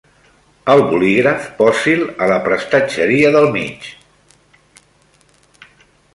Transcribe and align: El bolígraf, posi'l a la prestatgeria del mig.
El 0.73 0.79
bolígraf, 0.91 1.43
posi'l 1.59 2.01
a 2.27 2.31
la 2.33 2.39
prestatgeria 2.47 3.31
del 3.37 3.47
mig. 3.59 3.93